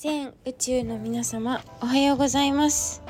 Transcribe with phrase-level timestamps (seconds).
[0.00, 3.02] 全宇宙の皆様おはようございます。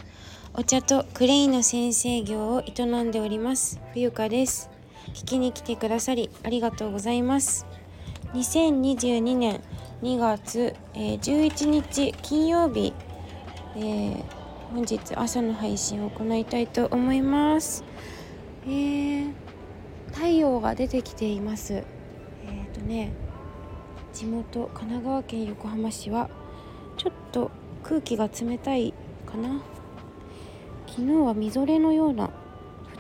[0.55, 4.71] お茶とクレイの先生業を営んでおります冬香です。
[5.09, 7.67] 聞きに来てくださりありがとうございます。
[8.33, 9.61] 2022年
[10.01, 12.95] 2月、えー、11日金曜日、
[13.77, 14.23] えー、
[14.73, 17.85] 本日朝の配信を行いたいと思います。
[18.65, 19.33] えー、
[20.15, 21.75] 太陽が出てきています。
[21.75, 21.85] え
[22.67, 23.13] っ、とね
[24.15, 26.31] 地元神奈川県横浜市は
[26.99, 27.51] ちょっと
[27.85, 28.93] 空気が冷たい
[29.25, 29.63] かな。
[30.87, 32.33] 昨日はみぞれのような降っ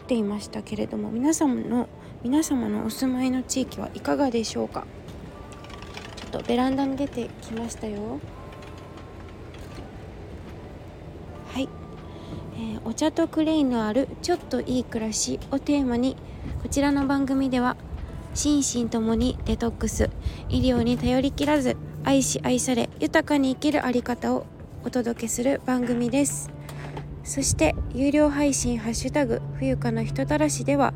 [0.06, 1.88] ていましたけれども皆様の
[2.22, 4.86] 皆様のお住まいの地域はいかがでしょうか？
[6.16, 8.20] ちょっとベランダに出てきましたよ。
[11.48, 11.68] はい、
[12.56, 16.16] えー、お茶とクレイのあるちょっといい暮らしをテーマに
[16.62, 17.76] こちらの番組では
[18.34, 20.10] 心身ともにデトックス
[20.48, 21.76] 医療に頼りきらず
[22.08, 24.46] 愛し愛され豊かに生きるあり方を
[24.82, 26.48] お届けする番組です。
[27.22, 30.94] そして有料配信ハッシュタグ冬香の人たらしでは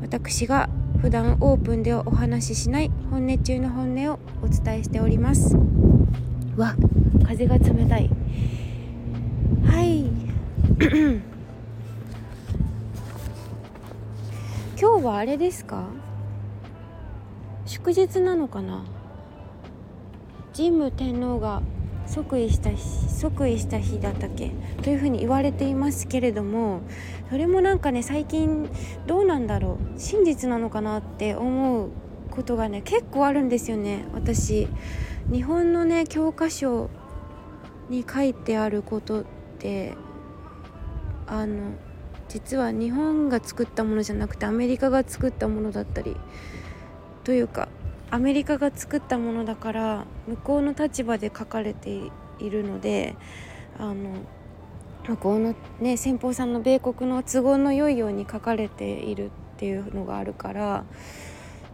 [0.00, 0.68] 私が
[1.00, 5.56] 普段オープンでお話ししない本音中の本音をお伝えしております。
[6.56, 6.76] わ。
[7.26, 8.08] 風が冷たい。
[9.66, 10.04] はい。
[14.80, 15.88] 今日はあれですか？
[17.66, 18.84] 祝日なのかな？
[20.58, 21.62] 神武天皇が
[22.08, 24.50] 即位した日即位した日だったっけ？
[24.82, 26.80] というふうに言われていますけれども
[27.30, 28.68] それもなんかね最近
[29.06, 30.00] どうなんだろう？
[30.00, 31.90] 真実なのかなって思う
[32.32, 34.66] ことがね結構あるんですよね私。
[35.30, 36.90] 日本のね教科書
[37.88, 39.24] に書いてあることっ
[39.60, 39.94] て
[41.28, 41.70] あの
[42.28, 46.16] 実は日本が作ったものじゃなくてアメリカが作ったものだったり
[47.22, 47.68] というか
[48.10, 51.90] アメリカが作ったものだから向こうの立場で書かれて
[52.38, 53.16] いるので
[53.78, 54.14] あの
[55.06, 60.84] 向こうのね先方さんの米国の都合の良いように書かれているっていうのがあるから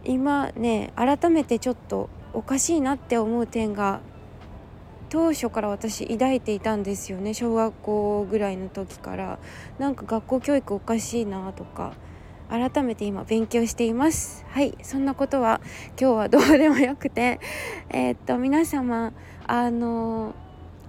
[0.03, 4.01] 今ね改めてちょっとおかしいなって思う点が
[5.09, 9.39] 当初から私抱いていたんですよね小学校ぐらいの時から。
[9.79, 11.93] なんか学校教育おかしいなとか
[12.49, 14.45] 改めて今勉強しています。
[14.49, 15.61] はいそんなことは
[15.99, 17.39] 今日はどうでもよくて
[17.89, 19.13] えー、っと皆様
[19.47, 20.33] あの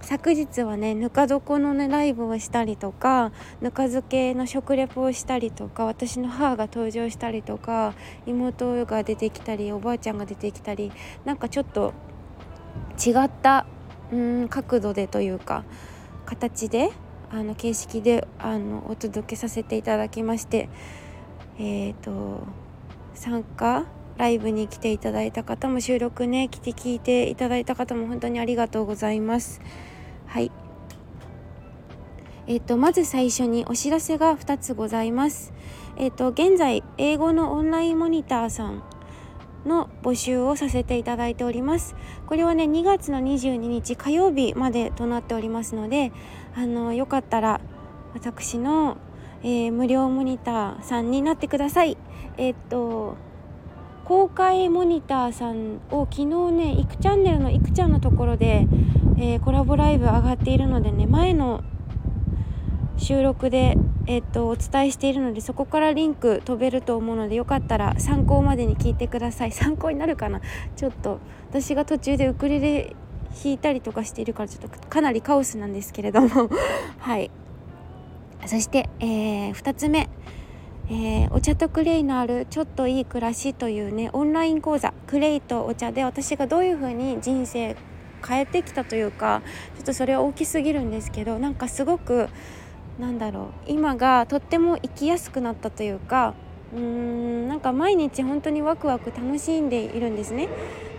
[0.01, 3.31] 昨日はねぬか床のねライブをしたりとか
[3.61, 7.93] ぬか漬けの食レポをしたりとか私の母が登場したりとか
[8.25, 10.91] 妹が出てきたりおばあちゃんが出てきたり
[11.25, 11.93] なんかちょっと
[13.05, 13.65] 違った
[14.11, 15.65] うん角度でというか
[16.25, 16.91] 形で
[17.29, 20.69] あの形式であのお届けさせていただきまして
[21.59, 22.45] えっ、ー、と
[23.13, 23.85] 参加
[24.17, 29.61] ライブに来ていただいた方も収録ね来て聞いていただいた方も本当にありがとうございます。
[30.25, 30.51] はい。
[32.47, 35.53] えっ、ー、とまず最初にお知らせが2つございます。
[35.97, 38.83] えっ、ー、と現在英語のオンラインモニターさん
[39.65, 41.95] の募集をさせていただいております。
[42.25, 46.11] これはね2月の22日火曜日までとなっておりますので
[46.55, 47.61] あのよかったら
[48.13, 48.97] 私の
[49.47, 51.95] えー、無料モニターさんになってください。
[52.35, 53.15] えー、っと
[54.03, 58.67] 公開モニターさんを昨日ねいくチャンネルのいくちゃんのところで、
[59.17, 61.63] えー、コラボライブ上がっているのでね前の
[62.97, 69.53] 収録で、えー、っとお伝えしているのでそこからリンク飛べると思うのでよかったら参考までに聞いてください。
[69.53, 70.41] 参考になるかな？
[70.75, 72.97] ちょっと私が途中でウクレレ
[73.41, 76.49] 弾いたりとかしているからちょっとかなりカオスなんですけれども。
[76.99, 77.31] はい。
[78.47, 80.09] そして、えー、2つ目、
[80.89, 87.75] えー、お茶とクレイのあるちょっといい暮らしというねオンライン講座クレイとお茶で私がどういうふうに人生
[88.25, 89.41] 変えてきたというか
[89.75, 92.29] ちょっとそれは大きすぎるんですけどなんかすごく
[92.99, 96.33] なんだろう今がとっても生きやすくなったというか
[96.73, 100.47] うーんなんか毎日本当にワクワク楽しんでいるんですね。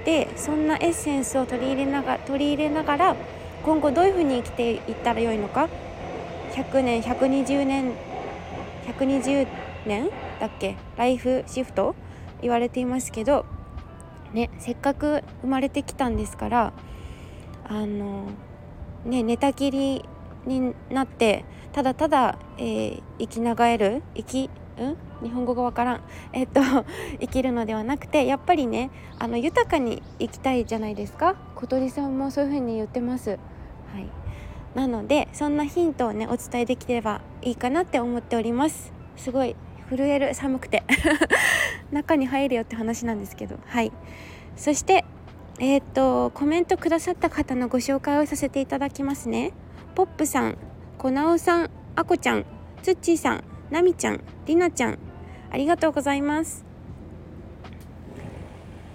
[0.05, 3.17] でそんなエッセンスを取り入れなが取り入れながら
[3.65, 5.69] 今後どういうふうに生きていったらよいのか
[6.59, 7.93] 100年120年
[8.87, 9.47] 120
[9.87, 10.11] 年
[10.41, 10.77] だっけ？
[10.97, 11.95] ライフシフト？
[12.43, 13.47] 言われていますけど
[14.33, 16.73] ねせっかく生まれてきたんですから
[17.65, 18.27] あの
[19.05, 20.05] ね寝たきり
[20.47, 24.97] になってただただ、えー、生きながえる生きうん？
[25.23, 26.01] 日本語がわからん。
[26.33, 26.61] えっと
[27.21, 31.35] 生きるのではなくてやっぱりねあの豊かに生きたいじゃないですか。
[31.57, 33.31] 小鳥さんもそういう風に言ってます。
[33.31, 33.39] はい。
[34.79, 38.93] なのでそんなヒントをねお伝えできればいいかなって思っております。
[39.17, 39.57] すごい
[39.91, 40.85] 震える寒くて。
[41.91, 43.59] 中に入るよって話なんですけど。
[43.67, 43.91] はい。
[44.55, 45.05] そして
[45.59, 49.53] えっ、ー、とコメントくださった方のご紹介をさせていただきますね。
[49.97, 50.57] ポップさん
[50.97, 52.45] こなおさんあこちゃん
[52.85, 54.99] つっちーさんなみちゃんりなちゃん
[55.51, 56.65] ありがとうございます。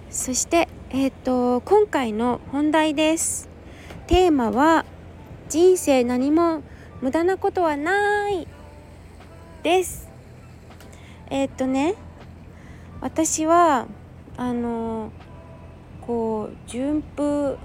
[0.08, 3.50] そしてえっ、ー、と今回の本題です。
[4.06, 4.86] テーマは
[5.54, 6.64] 人生何も
[7.00, 8.48] 無駄なことはない
[9.62, 10.08] です。
[11.30, 11.94] えっ、とね
[13.00, 13.86] 私は
[14.36, 15.12] あの
[16.00, 17.56] こう順風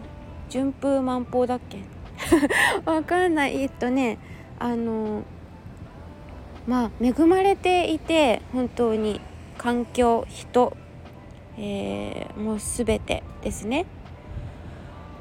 [0.49, 1.79] 順風満帆だっけ？
[2.85, 3.59] わかんない。
[3.59, 4.19] えっとね
[4.59, 5.23] あの
[6.67, 9.19] まあ恵まれていて本当に
[9.57, 10.77] 環境人、
[11.57, 13.87] えー、もう全てですね。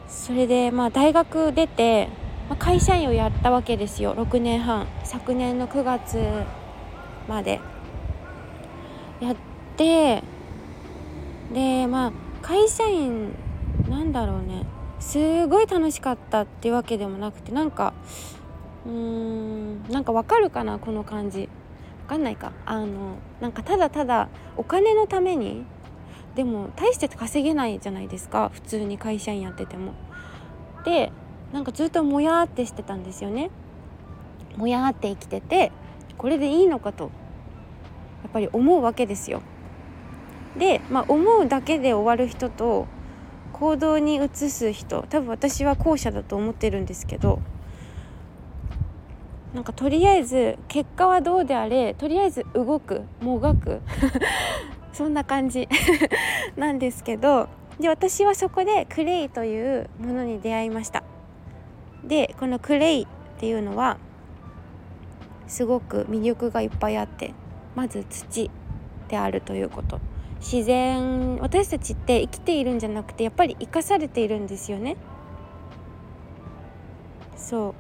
[0.07, 2.11] それでまあ大学出て、
[2.49, 4.15] まあ、会社員をやったわけですよ。
[4.15, 4.87] 6年半。
[5.05, 6.19] 昨年の9月
[7.29, 7.61] まで。
[9.21, 9.37] やっ
[9.77, 10.23] て
[11.53, 13.35] でまあ会社員
[13.89, 14.65] なんだろうね。
[15.01, 17.95] すごい楽しかったっていうわけでもなくてなんか
[18.87, 21.49] うーんなんかわかるかなこの感じ。
[22.03, 22.53] わかんないか。
[22.65, 25.65] あのなんかただただお金のために
[26.35, 28.51] でも大して稼げないじゃないですか。
[28.55, 29.93] 普通に会社員やってても。
[30.85, 31.13] で
[31.53, 33.51] なんかずっともやってしてたんですよね。
[34.57, 35.73] もやって生きてて
[36.17, 37.05] これでいいのかと
[38.23, 39.41] やっぱり思うわけですよ。
[40.59, 42.87] で、まあ、思うだけで終わる人と
[43.53, 47.41] 行動に移す人多分私は後者だと思ってるんですけど
[49.55, 53.81] なんかとりあえず結果はどうであれとりあえず動くもがく
[54.93, 55.69] そんな感じ
[56.57, 57.49] なんですけど
[57.81, 61.03] で私はそこでクレイというものに出会いました
[62.09, 63.07] でこのクレイっ
[63.39, 63.99] ていうのは
[65.47, 67.35] すごく魅力がいっぱいあって
[67.75, 68.51] まず土
[69.09, 70.01] であるということ。
[70.41, 74.97] 自然私たちって生きているんじゃなくてやっぱり生かされているんですよね。
[77.37, 77.75] そ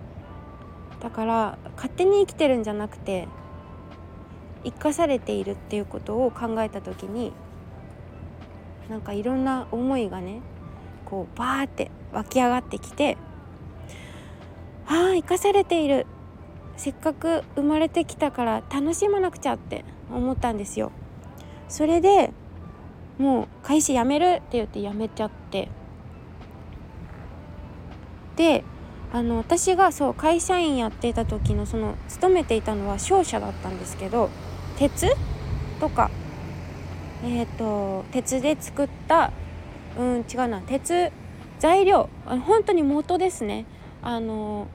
[0.98, 1.02] う。
[1.02, 3.28] だから勝手に生きてるんじゃなくて
[4.64, 7.32] 生かされているっていうことを考えた時に
[8.88, 10.40] なんかいろんな思いがね
[11.04, 13.16] こうバーって湧き上がってきて
[15.18, 16.06] 生かされている。
[16.76, 20.92] せっかく生まれてきたから楽しまなくちゃって思ったんですよ。
[21.68, 22.30] それで
[23.18, 25.68] もう会社辞めるって言って辞めちゃって。
[28.36, 28.62] で
[29.12, 34.30] あの私がそう会社員やっていた時のその勤めていたのは商社だったんですけど
[34.76, 35.08] 鉄？
[35.80, 36.10] とか。
[37.24, 39.32] えっ、ー、と鉄で作った
[39.98, 40.60] うん違うな。
[40.60, 41.10] 鉄
[41.58, 42.08] 材料。
[42.24, 43.66] 本当に元ですね。
[44.00, 44.68] あの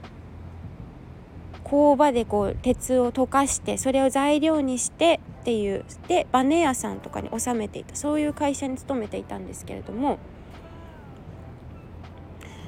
[1.64, 5.84] 工場でこう鉄を溶かしてそれを材料にしてっていう。
[6.08, 10.18] でバネ屋さんとかに納めていたそういう会社に勤めていたんですけれども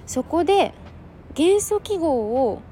[0.07, 0.73] そこで
[1.35, 2.13] 元素記号
[2.49, 2.63] を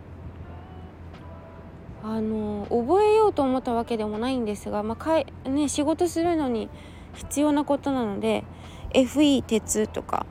[2.02, 6.68] あの覚えようと思ったわけでもないんですが、まあかいね、仕事するのに
[7.14, 8.44] 必要なことなので
[8.92, 10.26] FE 鉄とか、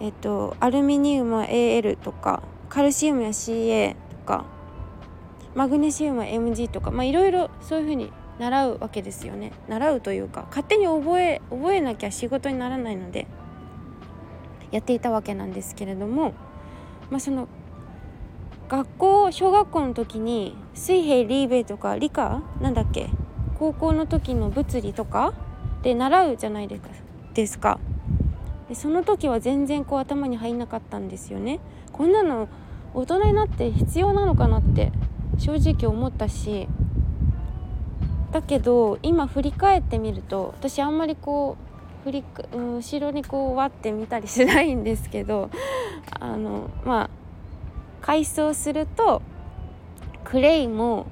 [0.00, 4.44] えっと、アルミニウムは AL とかカルシウムや CA とか
[5.54, 9.52] マグネシウムは MG とかまあいろいろそういうふうに習うわけですよね。
[9.68, 13.26] 習うというか勝手に覚え覚えなきゃ仕事にならないので
[14.70, 16.32] やっていたわけなんですけれども、
[17.10, 17.46] まあ、その
[18.68, 23.10] 学校小学校の時に水平リーベとか理科なんだっけ
[23.58, 25.34] 高校の時の物理とか
[25.82, 26.88] で習うじゃないですか
[27.34, 27.78] ですか。
[28.68, 31.60] でその時は全然こう頭に入んなかったんですよね。
[31.92, 32.48] こんなの
[32.94, 34.92] 大人になって必要なのかなって
[35.42, 36.68] 正直思ったし
[38.30, 41.56] だけど今振り返ってみると私あんまりこ
[42.04, 45.50] う振り後ろにこう割ってみたりしないんですけど
[46.20, 47.10] あのまあ
[48.00, 49.20] 改装すると
[50.22, 51.06] クレイも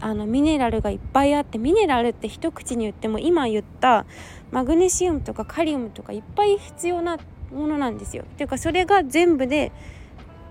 [0.00, 4.04] あのミネラルがいっぱいあってミネラルって一口に言っても今言った
[4.50, 7.18] マグネシウムとかカリウムとかいっぱい必要な
[7.52, 8.24] ものなんですよ。
[8.24, 9.70] っていうかそれが全部で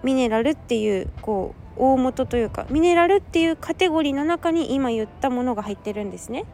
[0.03, 6.45] ミネラルっていうこう大元というかミネラルっていうカテゴリーの中に今言ったものが入ってるんですね。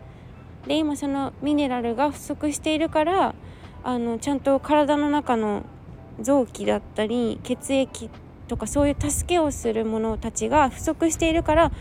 [0.68, 3.36] で今そのミネラルが不足しているから
[3.84, 5.64] あのちゃんと体の中の
[6.20, 8.10] 臓器だったり血液
[8.48, 11.72] とかそういう助けをするものたちが不足しているから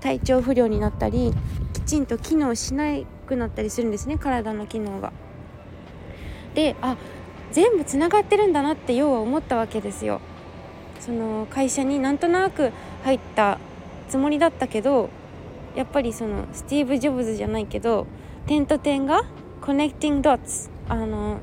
[0.00, 1.32] 体調不良になったり
[1.72, 2.84] きちんと機能しな
[3.26, 5.12] くなったりするんですね体の機能が。
[6.54, 6.96] であ
[7.52, 10.20] 全部つながってるんだなって要は思ったわけですよ。
[11.00, 12.72] その会社になんとなく
[13.04, 13.58] 入った
[14.08, 15.10] つもりだったけど
[15.74, 18.06] やっぱりそのスティーブ・ジョブズじゃないけど
[18.46, 19.22] 点と点が
[19.60, 21.38] connecting dots あの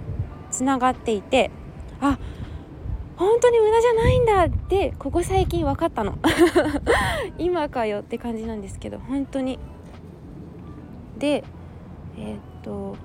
[0.52, 1.52] つながっていて
[2.02, 2.20] あ
[3.16, 6.20] 本当に無駄じゃないんだってここ最近分かったの。
[7.40, 9.58] 今かよって感じなんですけど本当に。
[11.18, 11.44] で
[12.20, 12.96] えー、っと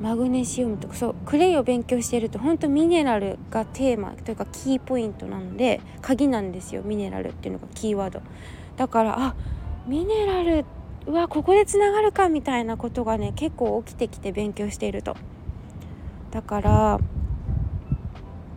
[0.00, 8.22] マグネシウムとかそうクレイを勉強していると本当ミネラルがテーマというかキーポイントなので鍵なんですよミネラルっていうのがキーワード。
[8.76, 9.34] だからあ
[9.86, 10.64] ミネラル
[11.06, 15.16] うわここでつながるかみたいなことがね結構起きてきて勉強していると。
[16.30, 16.98] だから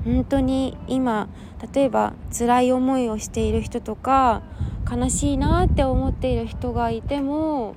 [0.05, 1.27] 本当に今
[1.73, 4.43] 例えば辛い思いをしている人とか
[4.89, 7.75] 悲しいなって思っている人がいても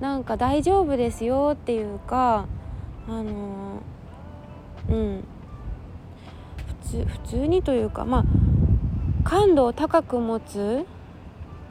[0.00, 2.46] なんか大丈夫ですよっていうか
[3.08, 3.82] あの
[4.88, 5.24] うん
[6.82, 8.24] 普通普通にというかまあ
[9.28, 10.86] 感度を高く持つ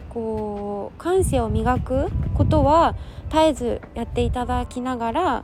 [0.09, 2.95] こう感性を磨くことは
[3.29, 5.43] 絶えずやっていただきながら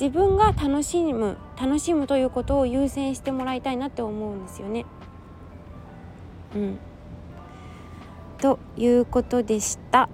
[0.00, 4.86] 自分が楽しむ楽しむということを優先してもらいたいなって思うんですよね。
[6.54, 6.78] うん、
[8.38, 10.08] ということでした。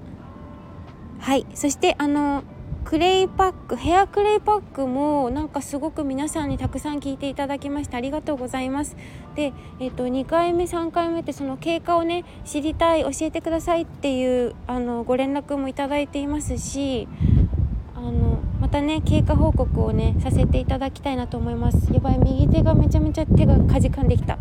[1.20, 2.42] はいそしてあの
[2.84, 8.94] クレイパックヘアクレイパックもなんかすごく皆さんにたくさん聞いていただきましてありがとうございます。
[9.34, 17.08] で、えーと、2回目3回目ってその経過をね知りたい教えてくださいっていうあのご連絡もいただいていますし
[17.96, 21.90] あのまたね経過報告をねさせていただきたいなと思います。
[21.90, 24.38] やばい右手がめちゃめちゃ手がかじかんできた。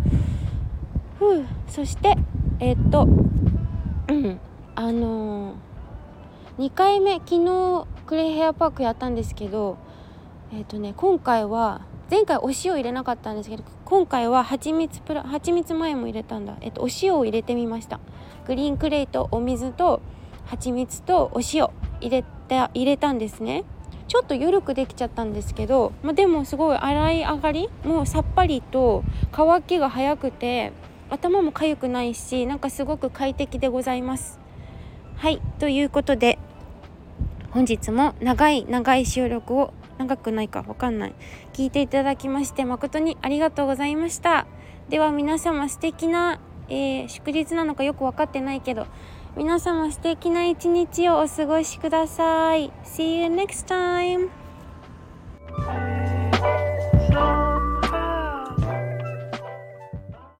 [1.17, 2.17] ふうそして
[2.59, 3.07] えっ、ー、と
[4.09, 4.39] うん
[4.75, 9.77] あのー、2回目昨日クレイヘアパークやったんですけど
[10.51, 16.57] えっ、ー、とね今回は前回お塩入れなかったんですけど今回は蜂蜜プラ蜂蜜前も入れたんだ。
[16.61, 17.99] えっ、ー、とお塩を入れてみました。
[18.45, 20.01] グリーンクレイとお水と
[20.45, 21.69] 蜂蜜とお塩
[22.01, 23.63] 入れた入れたんですね。
[24.07, 30.71] ちょっと緩くできちゃったんですけど、まあ、でもすごい洗い上がりもうさっぱりと乾きが早くて
[31.09, 34.39] 頭も痒くないしなんかすごく快適でございます。
[35.15, 36.37] はいということで
[37.53, 41.15] 本日も長い長い収録を長くないかわかんない。
[41.53, 44.47] 聞いていただきまして誠にありがとうございました。
[44.89, 48.87] では皆様素敵な、えー、祝日なのかよく分かってないけど
[49.37, 52.71] 皆様素敵な一日をお過ごしください。
[52.83, 54.29] See you next time!